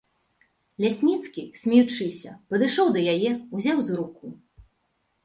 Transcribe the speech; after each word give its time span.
Лясніцкі, 0.85 1.43
смеючыся, 1.63 2.31
падышоў 2.53 2.87
да 2.97 3.05
яе, 3.13 3.31
узяў 3.59 3.77
за 3.91 3.99
руку. 4.01 4.25